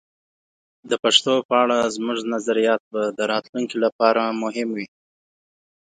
د 0.89 0.91
پښتو 1.03 1.33
په 1.47 1.55
اړه 1.63 1.77
زموږ 1.95 2.19
نظریات 2.33 2.81
به 2.91 3.01
د 3.17 3.19
راتلونکي 3.31 3.77
لپاره 3.85 4.21
مهم 4.43 4.69
وي. 4.77 4.87